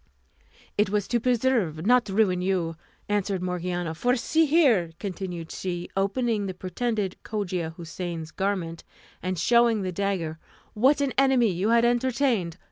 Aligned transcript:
"It 0.79 0.89
was 0.89 1.07
to 1.09 1.19
preserve, 1.19 1.85
not 1.85 2.05
to 2.05 2.13
ruin 2.15 2.41
you," 2.41 2.75
answered 3.07 3.43
Morgiana; 3.43 3.93
"for 3.93 4.15
see 4.15 4.47
here," 4.47 4.93
continued 4.97 5.51
she, 5.51 5.89
opening 5.95 6.47
the 6.47 6.55
pretended 6.55 7.17
Cogia 7.21 7.75
Houssain's 7.77 8.31
garment, 8.31 8.83
and 9.21 9.37
showing 9.37 9.83
the 9.83 9.91
dagger, 9.91 10.39
"what 10.73 11.01
an 11.01 11.13
enemy 11.19 11.51
you 11.51 11.69
had 11.69 11.85
entertained? 11.85 12.57